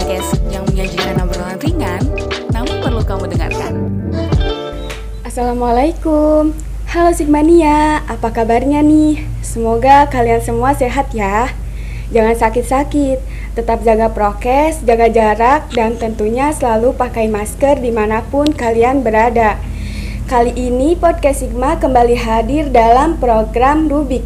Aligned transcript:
podcast 0.00 0.40
yang 0.48 0.64
menyajikan 0.64 1.12
obrolan 1.20 1.60
ringan, 1.60 2.00
namun 2.56 2.80
perlu 2.80 3.04
kamu 3.04 3.36
dengarkan. 3.36 3.72
Assalamualaikum. 5.28 6.56
Halo 6.88 7.12
Sigmania, 7.12 8.00
apa 8.08 8.32
kabarnya 8.32 8.80
nih? 8.80 9.20
Semoga 9.44 10.08
kalian 10.08 10.40
semua 10.40 10.72
sehat 10.72 11.12
ya. 11.12 11.52
Jangan 12.16 12.32
sakit-sakit, 12.32 13.20
tetap 13.52 13.84
jaga 13.84 14.08
prokes, 14.08 14.80
jaga 14.88 15.12
jarak, 15.12 15.68
dan 15.76 16.00
tentunya 16.00 16.48
selalu 16.48 16.96
pakai 16.96 17.28
masker 17.28 17.84
di 17.84 17.92
mana 17.92 18.24
pun 18.24 18.48
kalian 18.48 19.04
berada. 19.04 19.60
Kali 20.32 20.56
ini 20.56 20.96
Podcast 20.96 21.44
Sigma 21.44 21.76
kembali 21.76 22.16
hadir 22.16 22.72
dalam 22.72 23.20
program 23.20 23.84
Rubik, 23.84 24.24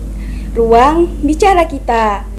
Ruang 0.54 1.18
Bicara 1.27 1.66
Kita. 1.66 2.34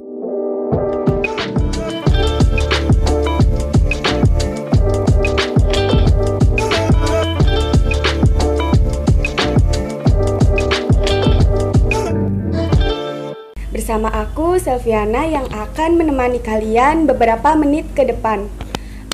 Bersama 14.06 14.22
aku, 14.22 14.54
Selviana, 14.62 15.26
yang 15.26 15.50
akan 15.50 15.98
menemani 15.98 16.38
kalian 16.38 17.10
beberapa 17.10 17.58
menit 17.58 17.90
ke 17.90 18.06
depan. 18.06 18.46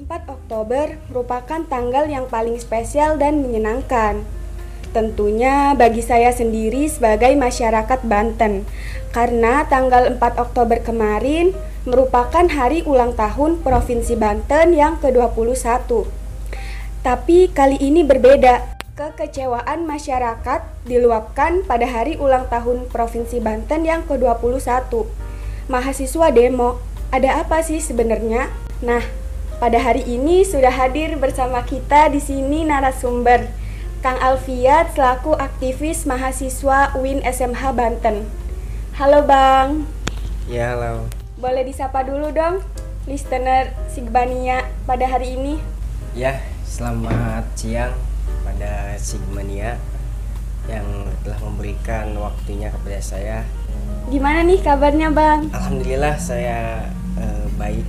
4 0.05 0.29
Oktober 0.29 1.01
merupakan 1.09 1.65
tanggal 1.65 2.05
yang 2.13 2.29
paling 2.29 2.61
spesial 2.61 3.17
dan 3.17 3.41
menyenangkan. 3.41 4.21
Tentunya 4.93 5.73
bagi 5.81 6.05
saya 6.05 6.29
sendiri 6.29 6.93
sebagai 6.93 7.33
masyarakat 7.41 8.05
Banten, 8.05 8.69
karena 9.17 9.65
tanggal 9.65 10.13
4 10.13 10.21
Oktober 10.37 10.85
kemarin 10.85 11.57
merupakan 11.89 12.45
hari 12.53 12.85
ulang 12.85 13.17
tahun 13.17 13.65
Provinsi 13.65 14.13
Banten 14.21 14.77
yang 14.77 15.01
ke-21. 15.01 15.89
Tapi 17.01 17.49
kali 17.49 17.81
ini 17.81 18.05
berbeda, 18.05 18.77
Kekecewaan 19.03 19.83
masyarakat 19.83 20.63
diluapkan 20.87 21.67
pada 21.67 21.91
hari 21.91 22.15
ulang 22.23 22.47
tahun 22.47 22.87
Provinsi 22.87 23.43
Banten 23.43 23.83
yang 23.83 24.07
ke-21. 24.07 24.63
Mahasiswa 25.67 26.31
demo, 26.31 26.79
ada 27.11 27.43
apa 27.43 27.67
sih 27.67 27.83
sebenarnya? 27.83 28.55
Nah, 28.79 29.03
pada 29.59 29.83
hari 29.83 30.07
ini 30.07 30.47
sudah 30.47 30.71
hadir 30.71 31.19
bersama 31.19 31.67
kita 31.67 32.15
di 32.15 32.23
sini 32.23 32.63
narasumber 32.63 33.51
Kang 34.07 34.23
Alfiat 34.23 34.95
selaku 34.95 35.35
aktivis 35.35 36.07
mahasiswa 36.07 36.95
UIN 36.95 37.27
SMH 37.27 37.75
Banten. 37.75 38.31
Halo 39.03 39.27
Bang. 39.27 39.83
Ya, 40.47 40.79
halo. 40.79 41.11
Boleh 41.43 41.67
disapa 41.67 42.07
dulu 42.07 42.31
dong 42.31 42.63
listener 43.11 43.75
Sigbania 43.91 44.63
pada 44.87 45.11
hari 45.11 45.35
ini? 45.35 45.59
Ya, 46.15 46.39
selamat 46.63 47.51
siang 47.59 48.12
pada 48.53 48.93
Sigmania 49.01 49.81
yang 50.69 50.85
telah 51.25 51.41
memberikan 51.41 52.13
waktunya 52.21 52.69
kepada 52.69 53.01
saya. 53.01 53.49
Gimana 54.13 54.45
nih 54.45 54.61
kabarnya 54.61 55.09
Bang? 55.09 55.49
Alhamdulillah 55.51 56.21
saya 56.21 56.85
eh, 57.17 57.47
baik, 57.57 57.89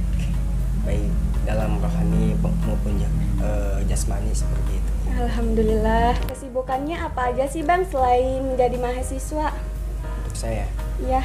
baik 0.87 1.11
dalam 1.43 1.83
rohani 1.83 2.39
maupun 2.39 2.95
eh, 3.03 3.83
jasmani 3.91 4.31
seperti 4.31 4.79
itu. 4.79 4.91
Alhamdulillah. 5.19 6.15
Kesibukannya 6.31 6.97
apa 6.97 7.35
aja 7.35 7.45
sih 7.51 7.61
Bang 7.61 7.83
selain 7.91 8.41
menjadi 8.55 8.79
mahasiswa? 8.79 9.51
Saya. 10.31 10.65
Iya. 11.03 11.21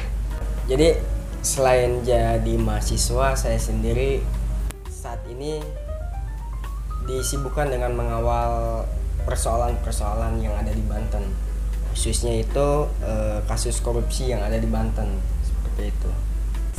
Jadi 0.67 0.99
selain 1.41 2.03
jadi 2.03 2.53
mahasiswa, 2.59 3.33
saya 3.39 3.57
sendiri 3.57 4.21
saat 4.91 5.23
ini 5.31 5.63
disibukkan 7.09 7.73
dengan 7.73 7.97
mengawal 7.97 8.85
persoalan-persoalan 9.27 10.39
yang 10.43 10.55
ada 10.55 10.71
di 10.71 10.83
Banten 10.83 11.23
khususnya 11.93 12.39
itu 12.39 12.87
eh, 13.03 13.39
kasus 13.49 13.81
korupsi 13.81 14.31
yang 14.31 14.39
ada 14.45 14.55
di 14.55 14.69
Banten 14.69 15.19
seperti 15.43 15.91
itu 15.91 16.11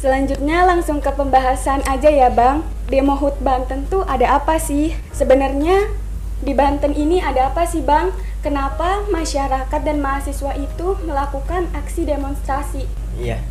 Selanjutnya 0.00 0.65
langsung 0.65 1.04
ke 1.04 1.12
pembahasan 1.12 1.84
aja 1.84 2.09
ya 2.09 2.32
Bang 2.32 2.65
Demo 2.88 3.20
HUT 3.20 3.37
Banten 3.44 3.84
tuh 3.84 4.00
ada 4.09 4.41
apa 4.41 4.56
sih? 4.56 4.97
Sebenarnya 5.12 5.92
di 6.41 6.56
Banten 6.56 6.97
ini 6.97 7.20
ada 7.20 7.53
apa 7.53 7.69
sih 7.69 7.84
Bang? 7.84 8.16
Kenapa 8.41 9.04
masyarakat 9.12 9.81
dan 9.84 10.00
mahasiswa 10.00 10.56
itu 10.56 10.97
melakukan 11.04 11.69
aksi 11.76 12.09
demonstrasi? 12.09 12.88
Iya 13.20 13.44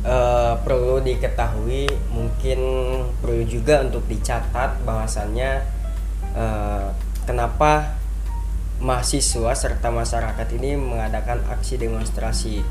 eh, 0.00 0.52
Perlu 0.64 1.04
diketahui 1.04 1.92
mungkin 2.08 2.58
perlu 3.20 3.44
juga 3.44 3.84
untuk 3.84 4.08
dicatat 4.08 4.80
bahwasannya 4.88 5.60
eh, 6.40 6.88
kenapa 7.30 7.94
mahasiswa 8.82 9.54
serta 9.54 9.94
masyarakat 9.94 10.48
ini 10.58 10.74
mengadakan 10.74 11.46
aksi 11.46 11.78
demonstrasi 11.78 12.66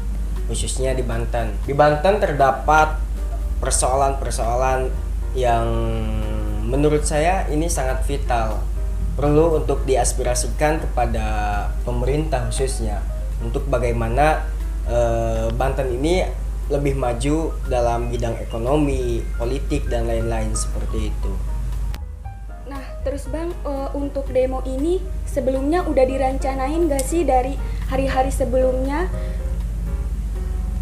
khususnya 0.52 0.92
di 0.92 1.06
Banten. 1.06 1.56
Di 1.64 1.72
Banten 1.72 2.20
terdapat 2.20 3.00
persoalan-persoalan 3.64 4.92
yang 5.38 5.64
menurut 6.68 7.08
saya 7.08 7.48
ini 7.48 7.72
sangat 7.72 8.04
vital 8.04 8.60
perlu 9.16 9.64
untuk 9.64 9.88
diaspirasikan 9.88 10.84
kepada 10.84 11.26
pemerintah 11.88 12.50
khususnya 12.52 13.00
untuk 13.40 13.64
bagaimana 13.72 14.44
e, 14.90 15.00
Banten 15.56 15.88
ini 15.94 16.26
lebih 16.68 16.98
maju 16.98 17.54
dalam 17.66 18.12
bidang 18.12 18.38
ekonomi, 18.44 19.24
politik 19.38 19.88
dan 19.88 20.06
lain-lain 20.10 20.54
seperti 20.54 21.14
itu. 21.14 21.32
Terus 23.00 23.32
Bang, 23.32 23.56
uh, 23.64 23.88
untuk 23.96 24.28
demo 24.28 24.60
ini 24.68 25.00
sebelumnya 25.24 25.88
udah 25.88 26.04
dirancanain 26.04 26.92
gak 26.92 27.04
sih 27.08 27.24
dari 27.24 27.56
hari-hari 27.88 28.28
sebelumnya? 28.28 29.08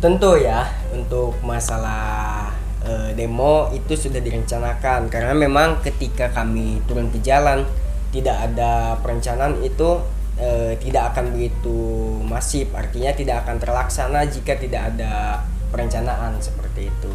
Tentu 0.02 0.34
ya, 0.42 0.66
untuk 0.98 1.38
masalah 1.46 2.50
uh, 2.82 3.10
demo 3.14 3.70
itu 3.70 3.94
sudah 3.94 4.18
direncanakan 4.18 5.14
karena 5.14 5.34
memang 5.38 5.82
ketika 5.86 6.34
kami 6.34 6.82
turun 6.90 7.14
ke 7.14 7.22
jalan 7.22 7.62
tidak 8.10 8.50
ada 8.50 8.98
perencanaan 9.06 9.62
itu 9.62 10.02
uh, 10.42 10.74
tidak 10.82 11.14
akan 11.14 11.38
begitu 11.38 11.78
masif, 12.26 12.74
artinya 12.74 13.14
tidak 13.14 13.46
akan 13.46 13.62
terlaksana 13.62 14.26
jika 14.26 14.58
tidak 14.58 14.90
ada 14.90 15.46
perencanaan 15.70 16.34
seperti 16.42 16.90
itu. 16.90 17.12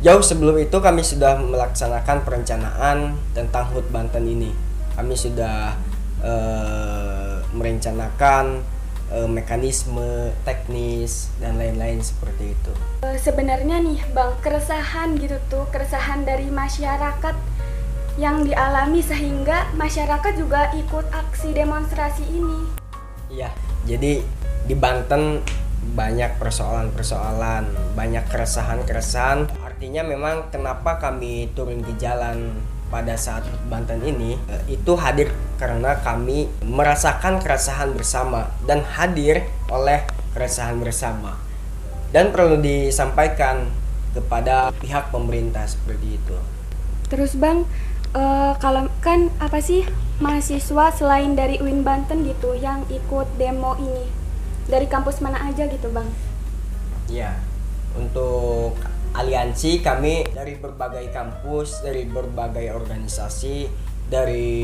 Jauh 0.00 0.24
sebelum 0.24 0.56
itu 0.56 0.80
kami 0.80 1.04
sudah 1.04 1.36
melaksanakan 1.36 2.24
perencanaan 2.24 3.20
tentang 3.36 3.68
HUT 3.68 3.92
Banten 3.92 4.24
ini. 4.24 4.48
Kami 4.96 5.12
sudah 5.12 5.76
uh, 6.24 7.44
merencanakan 7.52 8.64
uh, 9.12 9.28
mekanisme 9.28 10.32
teknis 10.48 11.28
dan 11.36 11.60
lain-lain 11.60 12.00
seperti 12.00 12.56
itu. 12.56 12.72
Uh, 13.04 13.12
sebenarnya 13.20 13.76
nih 13.76 14.00
Bang, 14.16 14.40
keresahan 14.40 15.20
gitu 15.20 15.36
tuh, 15.52 15.68
keresahan 15.68 16.24
dari 16.24 16.48
masyarakat 16.48 17.36
yang 18.16 18.48
dialami 18.48 19.04
sehingga 19.04 19.68
masyarakat 19.76 20.32
juga 20.32 20.72
ikut 20.80 21.12
aksi 21.12 21.52
demonstrasi 21.52 22.24
ini. 22.24 22.60
Iya, 23.28 23.52
jadi 23.84 24.24
di 24.64 24.74
Banten 24.80 25.44
banyak 25.92 26.40
persoalan-persoalan, 26.40 27.96
banyak 27.96 28.24
keresahan-keresahan 28.28 29.59
artinya 29.80 30.04
memang 30.04 30.52
kenapa 30.52 31.00
kami 31.00 31.48
turun 31.56 31.80
ke 31.80 31.96
jalan 31.96 32.52
pada 32.92 33.16
saat 33.16 33.48
Banten 33.72 34.04
ini 34.04 34.36
eh, 34.52 34.76
itu 34.76 34.92
hadir 34.92 35.32
karena 35.56 35.96
kami 36.04 36.52
merasakan 36.60 37.40
keresahan 37.40 37.96
bersama 37.96 38.52
dan 38.68 38.84
hadir 38.84 39.40
oleh 39.72 40.04
keresahan 40.36 40.76
bersama 40.84 41.40
dan 42.12 42.28
perlu 42.28 42.60
disampaikan 42.60 43.72
kepada 44.12 44.68
pihak 44.84 45.08
pemerintah 45.08 45.64
seperti 45.64 46.20
itu. 46.20 46.36
Terus 47.08 47.32
bang, 47.40 47.64
uh, 48.12 48.52
kalau 48.60 48.84
kan 49.00 49.32
apa 49.40 49.64
sih 49.64 49.88
mahasiswa 50.20 50.92
selain 50.92 51.32
dari 51.32 51.56
UIN 51.56 51.88
Banten 51.88 52.28
gitu 52.28 52.52
yang 52.52 52.84
ikut 52.92 53.32
demo 53.40 53.80
ini 53.80 54.12
dari 54.68 54.84
kampus 54.84 55.24
mana 55.24 55.40
aja 55.48 55.64
gitu 55.64 55.88
bang? 55.88 56.12
Ya, 57.08 57.40
untuk 57.96 58.76
aliansi 59.14 59.82
kami 59.82 60.30
dari 60.30 60.54
berbagai 60.58 61.10
kampus, 61.10 61.82
dari 61.82 62.06
berbagai 62.06 62.70
organisasi, 62.70 63.66
dari 64.06 64.58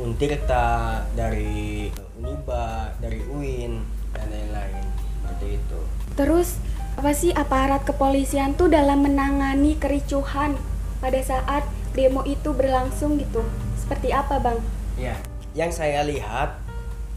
Untirta, 0.00 1.04
dari 1.12 1.90
Uniba, 2.16 2.94
dari 3.02 3.20
UIN 3.26 3.82
dan 4.16 4.26
lain-lain 4.32 4.86
seperti 5.20 5.46
itu. 5.60 5.80
Terus 6.16 6.48
apa 6.96 7.12
sih 7.14 7.30
aparat 7.32 7.84
kepolisian 7.86 8.56
tuh 8.56 8.68
dalam 8.68 9.04
menangani 9.04 9.76
kericuhan 9.76 10.56
pada 11.00 11.20
saat 11.20 11.64
demo 11.96 12.24
itu 12.24 12.52
berlangsung 12.52 13.20
gitu? 13.20 13.44
Seperti 13.78 14.12
apa, 14.12 14.40
Bang? 14.40 14.58
Ya, 15.00 15.16
yang 15.56 15.72
saya 15.72 16.04
lihat 16.04 16.60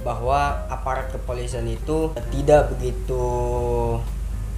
bahwa 0.03 0.67
aparat 0.67 1.07
kepolisian 1.15 1.67
itu 1.67 2.11
tidak 2.31 2.75
begitu 2.75 3.23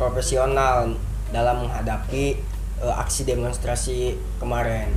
profesional 0.02 0.98
dalam 1.36 1.68
menghadapi 1.68 2.40
eh, 2.80 2.96
aksi 2.96 3.28
demonstrasi 3.28 4.16
kemarin. 4.40 4.88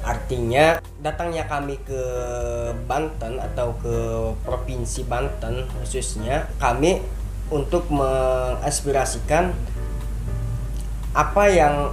Artinya 0.00 0.80
datangnya 1.04 1.44
kami 1.44 1.76
ke 1.84 2.02
Banten 2.88 3.36
atau 3.36 3.76
ke 3.84 3.96
provinsi 4.48 5.04
Banten 5.04 5.68
khususnya 5.76 6.48
kami 6.56 7.04
untuk 7.52 7.84
mengaspirasikan 7.92 9.52
apa 11.12 11.44
yang 11.52 11.92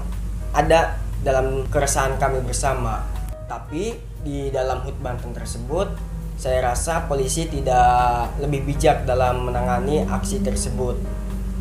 ada 0.56 0.96
dalam 1.19 1.68
keresahan 1.68 2.16
kami 2.16 2.40
bersama. 2.48 3.04
Tapi 3.52 4.00
di 4.24 4.48
dalam 4.56 4.88
HUT 4.88 4.96
Banten 5.04 5.36
tersebut 5.36 5.92
saya 6.38 6.62
rasa 6.62 7.10
polisi 7.10 7.50
tidak 7.50 8.30
lebih 8.38 8.69
bijak 8.69 9.04
dalam 9.10 9.50
menangani 9.50 10.06
aksi 10.06 10.40
tersebut. 10.46 10.96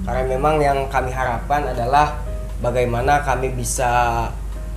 Karena 0.06 0.22
memang 0.22 0.62
yang 0.62 0.86
kami 0.86 1.10
harapkan 1.10 1.66
adalah 1.66 2.14
bagaimana 2.62 3.26
kami 3.26 3.50
bisa 3.50 4.24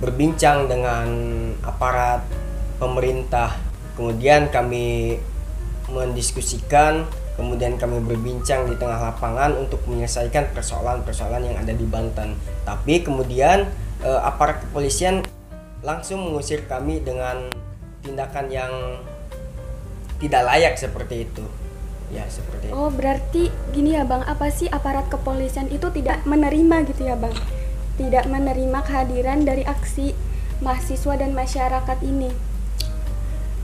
berbincang 0.02 0.66
dengan 0.66 1.06
aparat 1.62 2.26
pemerintah. 2.82 3.54
Kemudian 3.94 4.50
kami 4.50 5.20
mendiskusikan, 5.86 7.06
kemudian 7.38 7.78
kami 7.78 8.02
berbincang 8.02 8.66
di 8.66 8.74
tengah 8.74 9.12
lapangan 9.12 9.54
untuk 9.54 9.86
menyelesaikan 9.86 10.50
persoalan-persoalan 10.50 11.46
yang 11.46 11.56
ada 11.62 11.70
di 11.70 11.86
Banten. 11.86 12.34
Tapi 12.66 13.06
kemudian 13.06 13.70
eh, 14.02 14.20
aparat 14.26 14.66
kepolisian 14.66 15.22
langsung 15.86 16.26
mengusir 16.26 16.66
kami 16.66 17.00
dengan 17.06 17.48
tindakan 18.02 18.50
yang 18.50 18.72
tidak 20.20 20.42
layak 20.44 20.74
seperti 20.76 21.28
itu. 21.28 21.44
Ya, 22.10 22.26
seperti 22.26 22.70
itu. 22.70 22.74
Oh, 22.74 22.90
berarti 22.90 23.54
gini 23.70 23.94
ya, 23.94 24.02
Bang. 24.02 24.26
Apa 24.26 24.50
sih 24.50 24.66
aparat 24.66 25.06
kepolisian 25.06 25.70
itu 25.70 25.86
tidak 25.94 26.26
menerima 26.26 26.86
gitu 26.90 27.06
ya, 27.06 27.14
Bang? 27.14 27.34
Tidak 27.94 28.26
menerima 28.26 28.78
kehadiran 28.82 29.46
dari 29.46 29.62
aksi 29.62 30.12
mahasiswa 30.58 31.14
dan 31.16 31.32
masyarakat 31.32 31.98
ini. 32.02 32.30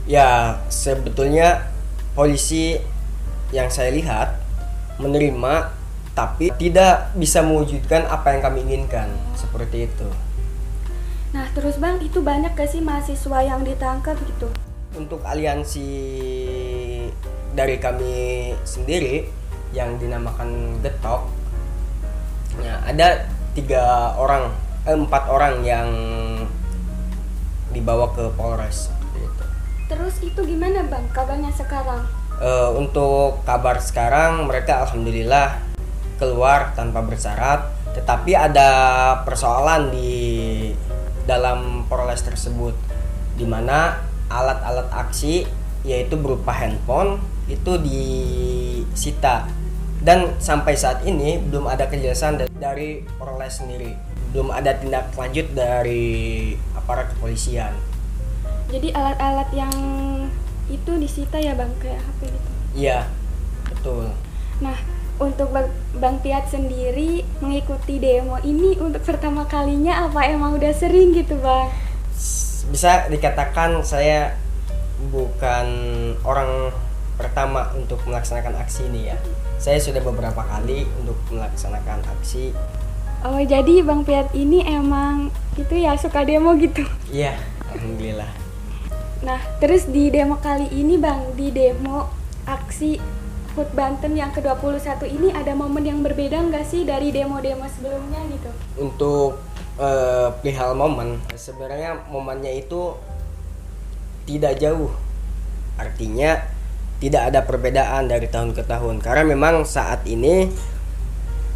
Ya, 0.07 0.63
sebetulnya 0.71 1.67
polisi 2.15 2.79
yang 3.51 3.71
saya 3.71 3.91
lihat 3.91 4.39
menerima 5.03 5.75
tapi 6.17 6.49
tidak 6.57 7.13
bisa 7.13 7.45
mewujudkan 7.45 8.09
apa 8.09 8.33
yang 8.33 8.41
kami 8.41 8.65
inginkan. 8.65 9.11
Seperti 9.37 9.91
itu. 9.91 10.09
Nah, 11.37 11.45
terus 11.53 11.77
Bang, 11.77 12.01
itu 12.01 12.25
banyak 12.25 12.57
gak 12.57 12.71
sih 12.73 12.81
mahasiswa 12.81 13.45
yang 13.45 13.61
ditangkap 13.61 14.17
gitu? 14.25 14.49
Untuk 14.97 15.21
aliansi 15.27 15.85
dari 17.57 17.81
kami 17.81 18.53
sendiri 18.69 19.25
yang 19.73 19.97
dinamakan 19.97 20.77
Getok, 20.85 21.25
ya 22.61 22.85
ada 22.85 23.25
tiga 23.57 24.13
orang, 24.21 24.53
eh, 24.85 24.93
empat 24.93 25.25
orang 25.33 25.65
yang 25.65 25.89
dibawa 27.73 28.13
ke 28.13 28.29
Polres. 28.37 28.93
seperti 28.93 29.19
itu. 29.25 29.45
Terus 29.89 30.15
itu 30.21 30.41
gimana 30.45 30.85
Bang 30.85 31.09
kabarnya 31.17 31.49
sekarang? 31.57 32.05
Eh, 32.37 32.71
untuk 32.77 33.41
kabar 33.49 33.81
sekarang 33.81 34.45
mereka 34.45 34.85
alhamdulillah 34.85 35.57
keluar 36.21 36.77
tanpa 36.77 37.01
bersyarat, 37.01 37.73
tetapi 37.97 38.37
ada 38.37 38.69
persoalan 39.25 39.89
di 39.89 40.13
dalam 41.25 41.89
Polres 41.89 42.21
tersebut, 42.21 42.77
di 43.41 43.49
mana 43.49 44.05
alat-alat 44.29 44.93
aksi 44.93 45.49
yaitu 45.87 46.19
berupa 46.19 46.51
handphone 46.51 47.23
itu 47.47 47.73
disita 47.79 49.47
dan 50.03 50.39
sampai 50.39 50.75
saat 50.79 51.03
ini 51.03 51.43
belum 51.43 51.67
ada 51.67 51.91
kejelasan 51.91 52.39
da- 52.39 52.51
dari 52.59 53.03
Polres 53.19 53.59
sendiri, 53.59 53.95
belum 54.31 54.55
ada 54.55 54.75
tindak 54.79 55.11
lanjut 55.19 55.51
dari 55.55 56.55
aparat 56.79 57.11
kepolisian. 57.17 57.75
Jadi 58.71 58.91
alat-alat 58.95 59.51
yang 59.55 59.75
itu 60.67 60.93
disita 60.99 61.39
ya 61.39 61.55
Bang 61.55 61.71
kayak 61.79 62.03
HP 62.03 62.31
gitu. 62.31 62.51
Iya, 62.75 63.07
betul. 63.71 64.11
Nah, 64.59 64.79
untuk 65.23 65.55
Bang, 65.55 65.71
Bang 65.97 66.17
Piat 66.23 66.51
sendiri 66.51 67.23
mengikuti 67.39 68.03
demo 68.03 68.37
ini 68.43 68.79
untuk 68.79 69.03
pertama 69.07 69.47
kalinya 69.47 70.11
apa 70.11 70.27
emang 70.29 70.59
udah 70.59 70.75
sering 70.75 71.15
gitu 71.15 71.39
Bang? 71.39 71.71
bisa 72.67 73.07
dikatakan 73.07 73.79
saya 73.87 74.35
bukan 75.15 75.67
orang 76.27 76.75
pertama 77.17 77.73
untuk 77.73 77.99
melaksanakan 78.05 78.61
aksi 78.61 78.87
ini 78.93 79.11
ya. 79.11 79.19
Saya 79.57 79.81
sudah 79.81 80.05
beberapa 80.05 80.45
kali 80.45 80.85
untuk 81.01 81.17
melaksanakan 81.33 82.05
aksi. 82.21 82.53
Oh 83.25 83.41
jadi 83.41 83.81
Bang 83.83 84.05
Piat 84.05 84.31
ini 84.37 84.63
emang 84.63 85.33
itu 85.57 85.75
ya 85.75 85.97
suka 85.97 86.23
demo 86.23 86.53
gitu. 86.61 86.85
Iya, 87.09 87.41
alhamdulillah. 87.73 88.31
Nah 89.25 89.41
terus 89.59 89.89
di 89.89 90.13
demo 90.13 90.37
kali 90.39 90.69
ini 90.71 91.01
Bang 91.01 91.33
di 91.35 91.49
demo 91.51 92.13
aksi 92.45 93.01
HUT 93.57 93.73
Banten 93.73 94.13
yang 94.13 94.37
ke-21 94.37 95.01
ini 95.09 95.33
ada 95.33 95.57
momen 95.57 95.81
yang 95.81 96.05
berbeda 96.05 96.45
nggak 96.53 96.69
sih 96.69 96.85
dari 96.85 97.09
demo-demo 97.09 97.65
sebelumnya 97.73 98.21
gitu? 98.29 98.51
Untuk 98.77 99.41
perihal 100.45 100.77
momen, 100.77 101.17
sebenarnya 101.33 102.05
momennya 102.13 102.53
itu 102.53 102.93
tidak 104.29 104.61
jauh. 104.61 104.93
Artinya 105.81 106.45
tidak 106.97 107.23
ada 107.33 107.41
perbedaan 107.45 108.09
dari 108.09 108.29
tahun 108.29 108.57
ke 108.57 108.65
tahun. 108.65 109.05
Karena 109.05 109.25
memang 109.29 109.69
saat 109.69 110.05
ini 110.09 110.49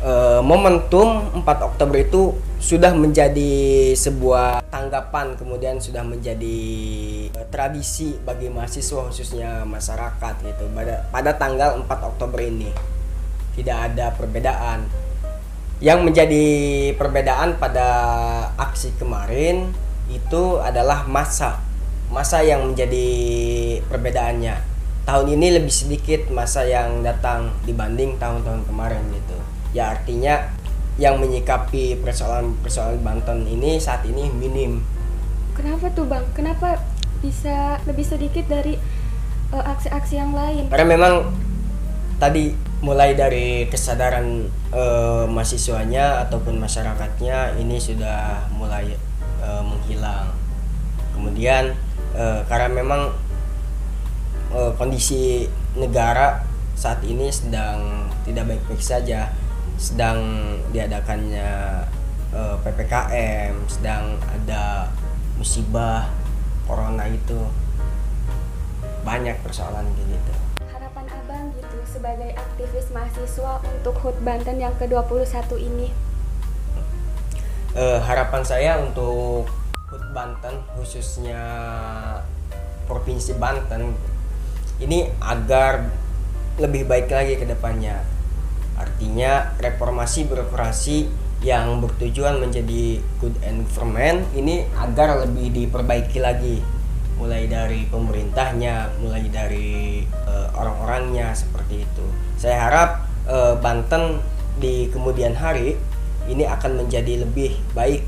eh, 0.05 0.41
momentum 0.45 1.41
4 1.41 1.45
Oktober 1.45 1.97
itu 1.97 2.37
sudah 2.61 2.93
menjadi 2.93 3.97
sebuah 3.97 4.69
tanggapan 4.69 5.33
kemudian 5.41 5.81
sudah 5.81 6.05
menjadi 6.05 6.61
eh, 7.33 7.47
tradisi 7.49 8.21
bagi 8.21 8.53
mahasiswa 8.53 9.09
khususnya 9.09 9.65
masyarakat 9.65 10.35
gitu. 10.45 10.65
Pada 10.77 11.09
pada 11.09 11.31
tanggal 11.37 11.81
4 11.81 11.89
Oktober 11.89 12.41
ini 12.45 12.69
tidak 13.57 13.93
ada 13.93 14.13
perbedaan. 14.13 14.85
Yang 15.81 16.01
menjadi 16.05 16.45
perbedaan 17.01 17.57
pada 17.57 17.89
aksi 18.61 18.93
kemarin 19.01 19.73
itu 20.13 20.61
adalah 20.61 21.09
masa. 21.09 21.57
Masa 22.13 22.45
yang 22.45 22.69
menjadi 22.69 23.09
perbedaannya 23.89 24.70
tahun 25.11 25.27
ini 25.35 25.59
lebih 25.59 25.75
sedikit 25.75 26.31
masa 26.31 26.63
yang 26.63 27.03
datang 27.03 27.51
dibanding 27.67 28.15
tahun-tahun 28.23 28.63
kemarin 28.71 29.03
gitu 29.11 29.35
ya 29.75 29.91
artinya 29.91 30.55
yang 31.03 31.19
menyikapi 31.19 31.99
persoalan-persoalan 31.99 33.03
Banten 33.03 33.43
ini 33.51 33.83
saat 33.83 34.07
ini 34.07 34.31
minim 34.31 34.87
Kenapa 35.59 35.91
tuh 35.91 36.07
Bang? 36.07 36.23
Kenapa 36.31 36.79
bisa 37.19 37.83
lebih 37.91 38.07
sedikit 38.07 38.47
dari 38.47 38.79
eh, 39.51 39.65
aksi-aksi 39.67 40.15
yang 40.15 40.31
lain? 40.31 40.71
karena 40.71 40.87
memang 40.87 41.35
tadi 42.23 42.55
mulai 42.79 43.19
dari 43.19 43.67
kesadaran 43.67 44.47
eh, 44.71 45.25
mahasiswanya 45.27 46.23
ataupun 46.23 46.55
masyarakatnya 46.63 47.59
ini 47.59 47.83
sudah 47.83 48.47
mulai 48.55 48.95
eh, 49.43 49.63
menghilang 49.67 50.31
kemudian 51.19 51.75
eh, 52.15 52.41
karena 52.47 52.71
memang 52.71 53.11
kondisi 54.81 55.45
negara 55.77 56.41
saat 56.73 57.05
ini 57.05 57.29
sedang 57.29 58.09
tidak 58.25 58.49
baik-baik 58.49 58.81
saja. 58.81 59.29
Sedang 59.77 60.17
diadakannya 60.73 61.85
eh, 62.33 62.57
ppkm 62.65 63.69
sedang 63.69 64.17
ada 64.25 64.89
musibah 65.37 66.09
corona 66.65 67.05
itu. 67.13 67.37
Banyak 69.05 69.45
persoalan 69.45 69.85
kayak 69.85 70.17
gitu. 70.17 70.33
Harapan 70.65 71.05
Abang 71.13 71.53
gitu 71.61 71.77
sebagai 71.85 72.33
aktivis 72.33 72.89
mahasiswa 72.89 73.61
untuk 73.61 74.01
HUT 74.01 74.17
Banten 74.25 74.57
yang 74.57 74.73
ke-21 74.81 75.61
ini. 75.61 75.93
Eh, 77.77 78.01
harapan 78.01 78.43
saya 78.49 78.81
untuk 78.81 79.45
HUT 79.93 80.05
Banten 80.17 80.65
khususnya 80.73 81.45
provinsi 82.89 83.37
Banten 83.37 84.10
ini 84.81 85.07
agar 85.21 85.93
lebih 86.57 86.89
baik 86.89 87.13
lagi 87.13 87.37
ke 87.37 87.47
depannya. 87.49 88.01
Artinya 88.77 89.57
reformasi 89.61 90.25
birokrasi 90.25 90.99
yang 91.41 91.81
bertujuan 91.81 92.37
menjadi 92.37 93.01
good 93.21 93.33
environment 93.45 94.29
ini 94.37 94.69
agar 94.77 95.25
lebih 95.25 95.53
diperbaiki 95.53 96.21
lagi 96.21 96.61
mulai 97.17 97.45
dari 97.49 97.85
pemerintahnya, 97.89 98.97
mulai 99.01 99.29
dari 99.29 100.05
eh, 100.05 100.49
orang-orangnya 100.57 101.33
seperti 101.37 101.85
itu. 101.85 102.07
Saya 102.41 102.69
harap 102.69 102.91
eh, 103.29 103.55
Banten 103.61 104.21
di 104.61 104.89
kemudian 104.89 105.37
hari 105.37 105.77
ini 106.29 106.45
akan 106.45 106.85
menjadi 106.85 107.25
lebih 107.25 107.57
baik 107.77 108.05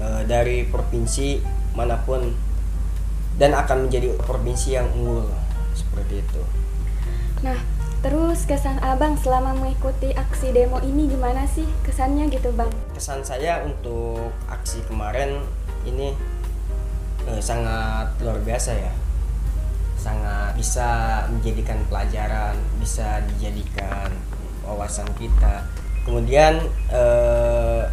eh, 0.00 0.22
dari 0.24 0.64
provinsi 0.68 1.40
mana 1.76 2.00
pun 2.00 2.32
dan 3.36 3.56
akan 3.56 3.88
menjadi 3.88 4.16
provinsi 4.20 4.76
yang 4.76 4.88
unggul 4.92 5.28
seperti 5.80 6.20
itu. 6.20 6.42
Nah, 7.40 7.56
Terus 8.00 8.48
kesan 8.48 8.80
abang 8.80 9.12
selama 9.20 9.52
mengikuti 9.52 10.16
aksi 10.16 10.56
demo 10.56 10.80
ini 10.80 11.04
gimana 11.04 11.44
sih 11.44 11.68
kesannya 11.84 12.32
gitu 12.32 12.48
bang? 12.56 12.72
Kesan 12.96 13.20
saya 13.20 13.60
untuk 13.60 14.32
aksi 14.48 14.80
kemarin 14.88 15.44
ini 15.84 16.16
eh, 17.28 17.40
sangat 17.44 18.08
luar 18.24 18.40
biasa 18.40 18.72
ya 18.72 18.92
sangat 20.00 20.56
bisa 20.56 20.88
menjadikan 21.28 21.76
pelajaran 21.92 22.56
bisa 22.80 23.20
dijadikan 23.36 24.08
wawasan 24.64 25.04
kita 25.20 25.68
kemudian 26.08 26.56
eh, 26.88 27.84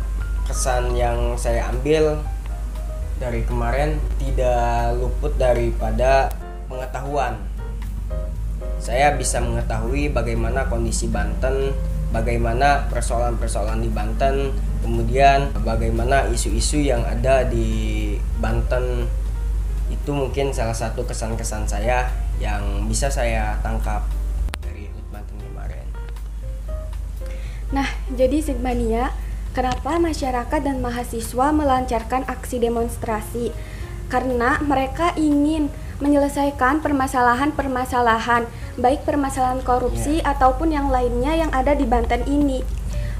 kesan 0.48 0.96
yang 0.96 1.36
saya 1.36 1.67
ambil 1.67 2.24
dari 3.20 3.44
kemarin 3.44 4.00
tidak 4.24 4.96
luput 4.96 5.36
daripada 5.36 6.32
pengetahuan 6.72 7.36
saya 8.88 9.20
bisa 9.20 9.44
mengetahui 9.44 10.15
bagaimana 10.15 10.72
kondisi 10.72 11.12
Banten 11.12 11.75
bagaimana 12.15 12.88
persoalan-persoalan 12.88 13.84
di 13.84 13.91
Banten 13.91 14.56
kemudian 14.79 15.51
bagaimana 15.60 16.32
isu-isu 16.32 16.79
yang 16.79 17.03
ada 17.03 17.44
di 17.44 18.15
Banten 18.39 19.03
itu 19.91 20.12
mungkin 20.15 20.56
salah 20.56 20.72
satu 20.72 21.03
kesan-kesan 21.03 21.67
saya 21.67 22.08
yang 22.39 22.88
bisa 22.88 23.12
saya 23.12 23.60
tangkap 23.60 24.08
dari 24.63 24.88
HUT 24.88 25.08
Banten 25.12 25.36
kemarin. 25.36 25.84
Nah, 27.75 27.88
jadi 28.15 28.39
Sigmania, 28.39 29.12
kenapa 29.51 30.00
masyarakat 30.00 30.60
dan 30.63 30.79
mahasiswa 30.79 31.51
melancarkan 31.51 32.24
aksi 32.24 32.63
demonstrasi? 32.63 33.51
Karena 34.08 34.63
mereka 34.63 35.12
ingin 35.20 35.67
menyelesaikan 36.00 36.80
permasalahan-permasalahan, 36.86 38.46
baik 38.77 39.01
permasalahan 39.04 39.62
korupsi 39.66 40.22
Yeah. 40.22 40.38
ataupun 40.38 40.74
yang 40.74 40.94
lainnya 40.94 41.34
yang 41.34 41.51
ada 41.54 41.74
di 41.74 41.86
Banten 41.86 42.25
ini. 42.30 42.62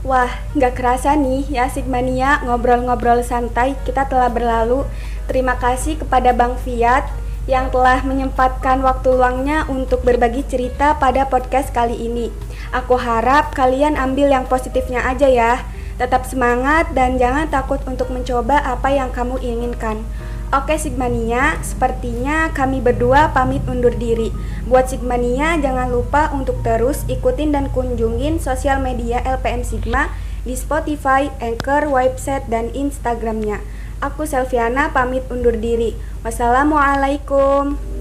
Wah, 0.05 0.29
nggak 0.53 0.77
kerasa 0.77 1.17
nih 1.17 1.50
ya 1.50 1.67
Sigmania 1.67 2.39
ngobrol-ngobrol 2.46 3.25
santai 3.25 3.74
kita 3.84 4.05
telah 4.05 4.29
berlalu. 4.29 4.86
Terima 5.25 5.57
kasih 5.57 6.00
kepada 6.00 6.31
Bang 6.31 6.55
Fiat 6.62 7.10
yang 7.50 7.72
telah 7.74 8.03
menyempatkan 8.03 8.84
waktu 8.84 9.10
luangnya 9.15 9.65
untuk 9.67 10.03
berbagi 10.03 10.46
cerita 10.46 10.96
pada 11.01 11.25
podcast 11.25 11.74
kali 11.74 11.98
ini. 11.98 12.29
Aku 12.75 13.00
harap 13.00 13.55
kalian 13.55 13.96
ambil 13.96 14.29
yang 14.29 14.46
positifnya 14.46 15.01
aja 15.07 15.27
ya. 15.27 15.63
Tetap 15.98 16.29
semangat 16.29 16.93
dan 16.93 17.17
jangan 17.17 17.50
takut 17.50 17.81
untuk 17.89 18.13
mencoba 18.13 18.62
apa 18.62 18.93
yang 18.93 19.10
kamu 19.10 19.41
inginkan. 19.41 20.05
Oke 20.47 20.79
Sigmania, 20.79 21.59
sepertinya 21.59 22.55
kami 22.55 22.79
berdua 22.79 23.35
pamit 23.35 23.67
undur 23.67 23.91
diri. 23.91 24.31
Buat 24.63 24.87
Sigmania 24.87 25.59
jangan 25.59 25.91
lupa 25.91 26.31
untuk 26.31 26.63
terus 26.63 27.03
ikutin 27.11 27.51
dan 27.51 27.67
kunjungin 27.75 28.39
sosial 28.39 28.79
media 28.79 29.19
LPM 29.27 29.67
Sigma 29.67 30.07
di 30.47 30.55
Spotify, 30.55 31.27
Anchor, 31.43 31.91
website, 31.91 32.47
dan 32.47 32.71
Instagramnya. 32.71 33.59
Aku 33.99 34.23
Selviana 34.23 34.95
pamit 34.95 35.27
undur 35.27 35.59
diri. 35.59 35.99
Wassalamualaikum. 36.23 37.96